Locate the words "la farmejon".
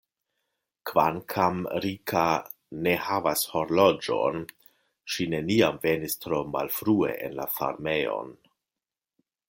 7.43-8.35